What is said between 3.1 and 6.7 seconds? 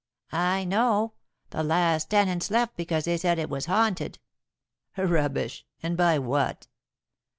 said it was haunted." "Rubbish! And by what?"